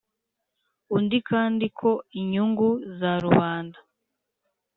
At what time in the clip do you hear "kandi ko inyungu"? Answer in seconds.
1.29-2.67